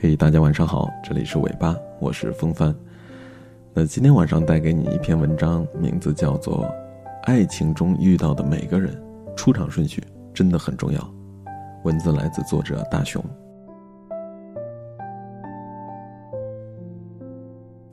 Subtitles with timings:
[0.00, 2.72] 嘿，大家晚上好，这里是尾巴，我是风帆。
[3.74, 6.64] 那今天晚上带给你一篇文章，名字叫做
[7.24, 8.96] 《爱情中遇到的每个人
[9.34, 10.00] 出场顺序
[10.32, 11.00] 真的很重要》。
[11.82, 13.20] 文字来自作者大熊。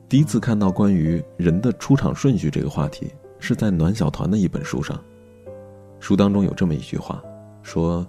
[0.08, 4.96] 第一次看到关于人的出场顺序这个话题，是在暖小团的一本书上。
[5.98, 7.20] 书当中有这么一句话，
[7.64, 8.06] 说：“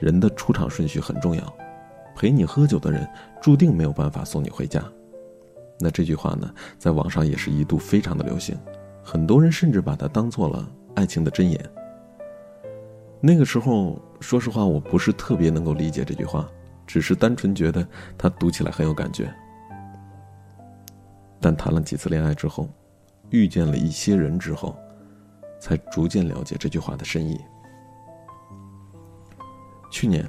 [0.00, 1.42] 人的出场顺序很重要。”
[2.16, 3.06] 陪你喝酒的人，
[3.42, 4.82] 注定没有办法送你回家。
[5.78, 8.58] 那这句话呢，在网上也是一度非常的流行，
[9.04, 11.60] 很多人甚至把它当做了爱情的箴言。
[13.20, 16.48] 那个时候，说实话，我不是特别能够理解这句话，
[16.86, 17.86] 只是单纯觉得
[18.16, 19.30] 它读起来很有感觉。
[21.38, 22.66] 但谈了几次恋爱之后，
[23.28, 24.74] 遇见了一些人之后，
[25.60, 27.38] 才逐渐了解这句话的深意。
[29.90, 30.26] 去年。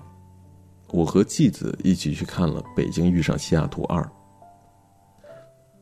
[0.92, 4.02] 我和继子一起去看了《北京遇上西雅图二》。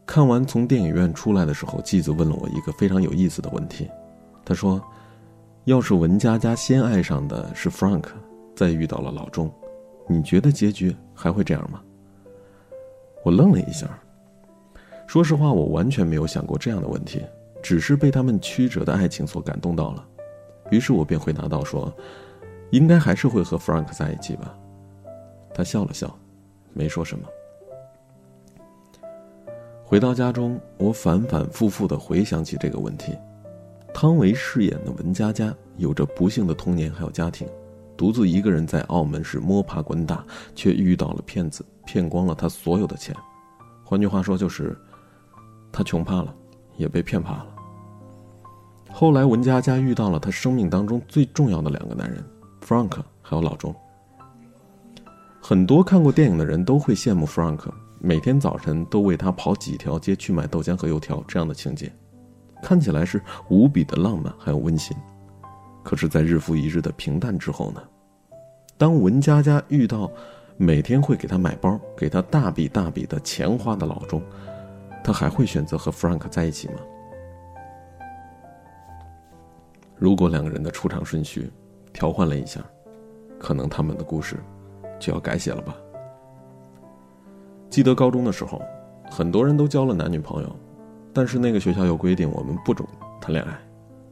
[0.06, 3.90] 看完从电影院出来的时候，继子问了我一个非常有意思的问题，
[4.44, 4.82] 他说
[5.66, 8.06] ：“要是文佳佳先爱上的是 Frank，
[8.56, 9.52] 再遇到了老钟，
[10.08, 11.82] 你觉得结局还会这样吗？”
[13.24, 13.88] 我愣了一下。
[15.08, 17.24] 说实话，我完全没有想过这样的问题，
[17.62, 20.04] 只是被他们曲折的爱情所感动到了。
[20.72, 21.92] 于是我便回答道：“说，
[22.72, 24.56] 应该还是会和 Frank 在一起吧。”
[25.56, 26.14] 他笑了笑，
[26.74, 27.26] 没说什么。
[29.86, 33.18] 回到家中，我反反复复的回想起这个问题。
[33.94, 37.48] 汤唯饰演的文佳佳有着不幸的童年，还有家庭，
[37.96, 43.16] 独自一个人在澳门是摸爬滚打，却遇到了骗子，骗光了他所有的钱。
[43.86, 44.78] 换句话说，就是
[45.72, 46.36] 他穷怕了，
[46.76, 47.48] 也被骗怕了。
[48.92, 52.24] 后来，文佳佳遇到了她生命当中最重要的两个男人
[52.66, 53.74] ，Frank 还有老钟。
[55.48, 61.94] 很多看过电影的人都会羡慕 Frank，每天早晨都为他跑几条街去买豆浆和油条这样的情节，
[62.64, 64.98] 看起来是无比的浪漫还有温馨。
[65.84, 67.84] 可是，在日复一日的平淡之后呢？
[68.76, 70.12] 当文佳佳遇到
[70.58, 74.20] 每天会给他买包、给他大笔大笔的钱花的老钟，
[75.04, 76.80] 他还会选择和 Frank 在一起吗？
[79.96, 81.52] 如果两个人的出场顺序
[81.94, 82.66] 调换了一下，
[83.38, 84.40] 可能他们的故事。
[85.00, 85.76] 就要改写了吧。
[87.70, 88.62] 记得高中的时候，
[89.12, 90.56] 很多人都交了男女朋友，
[91.14, 92.88] 但是那个学校有规定，我们不准
[93.20, 93.58] 谈恋爱。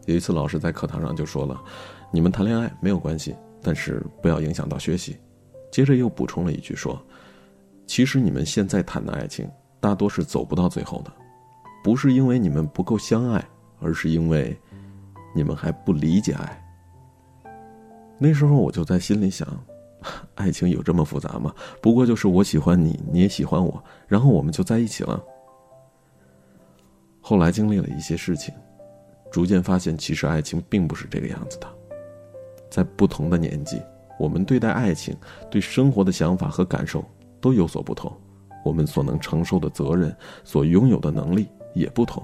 [0.05, 1.57] 有一次，老师在课堂上就说了
[2.11, 5.17] ：“你们谈恋爱没有关系，但是不要影响到学习。”
[5.71, 7.01] 接着又补充了一句说
[7.87, 9.49] ：“其实你们现在谈的爱情，
[9.79, 11.11] 大多是走不到最后的，
[11.83, 13.41] 不是因为你们不够相爱，
[13.79, 14.55] 而是因为
[15.33, 16.59] 你们还不理解爱。”
[18.19, 19.47] 那时候我就在心里想。
[20.35, 21.53] 爱情有这么复杂吗？
[21.81, 25.21] 不过就是我喜欢你，你也喜欢我，然后我们就在一起了。
[27.21, 28.53] 后来经历了一些事情，
[29.31, 31.67] 逐渐发现，其实爱情并不是这个样子的。
[32.69, 33.81] 在不同的年纪，
[34.19, 35.15] 我们对待爱情、
[35.49, 37.03] 对生活的想法和感受
[37.39, 38.11] 都有所不同，
[38.65, 42.21] 我们所能承受的责任、所拥有的能力也不同。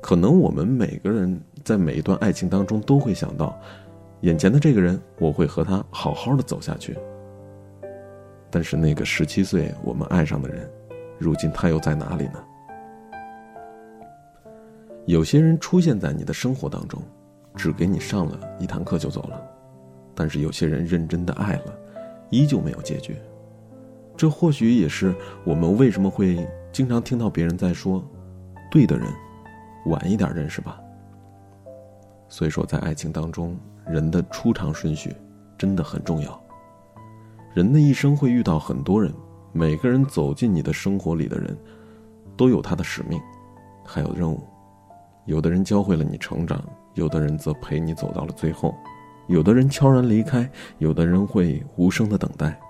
[0.00, 3.58] 可能我们每个人在每一段爱情当中都会想到。
[4.22, 6.96] 眼前的这个人，我会和他好好的走下去。
[8.50, 10.68] 但是那个十七岁我们爱上的人，
[11.18, 12.42] 如今他又在哪里呢？
[15.04, 17.02] 有些人出现在你的生活当中，
[17.54, 19.38] 只给你上了一堂课就走了；
[20.14, 21.78] 但是有些人认真的爱了，
[22.30, 23.16] 依旧没有结局。
[24.16, 28.02] 这或许也是我们为什么会经常听到别人在说
[28.72, 29.06] ：“对的人，
[29.86, 30.80] 晚一点认识吧。”
[32.28, 33.54] 所以说，在爱情当中。
[33.88, 35.14] 人的出场顺序
[35.56, 36.42] 真的很重要。
[37.54, 39.12] 人的一生会遇到很多人，
[39.52, 41.56] 每个人走进你的生活里的人，
[42.36, 43.20] 都有他的使命，
[43.84, 44.42] 还有任务。
[45.24, 46.62] 有的人教会了你成长，
[46.94, 48.74] 有的人则陪你走到了最后，
[49.28, 52.60] 有的人悄然离开，有的人会无声的等待。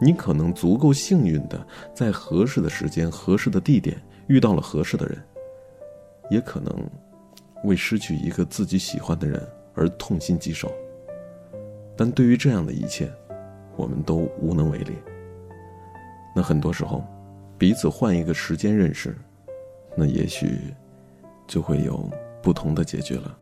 [0.00, 5.22] 你可能足够幸运的，在合适的时间、合适的地点遇到了合适的人，
[6.30, 6.74] 也可能
[7.64, 9.46] 为失去一个自己喜欢的人。
[9.74, 10.72] 而痛心疾首，
[11.96, 13.10] 但对于这样的一切，
[13.76, 14.92] 我们都无能为力。
[16.34, 17.04] 那很多时候，
[17.58, 19.16] 彼此换一个时间认识，
[19.96, 20.74] 那也许
[21.46, 22.08] 就会有
[22.42, 23.36] 不同的结局了。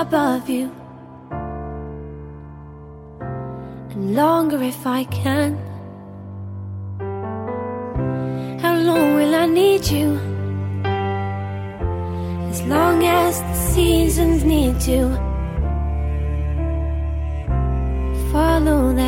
[0.00, 0.70] Above you.
[3.90, 5.58] And longer if I can.
[8.62, 10.08] How long will I need you?
[12.50, 15.00] As long as the seasons need to
[18.32, 19.07] follow their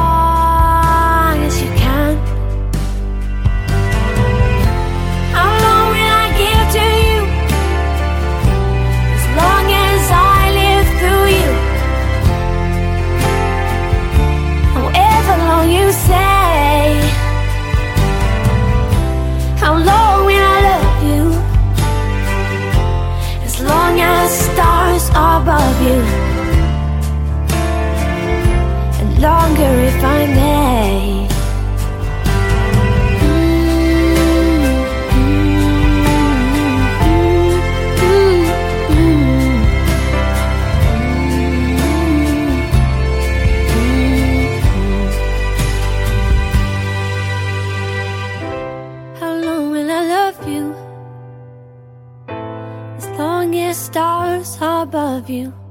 [55.11, 55.70] love you.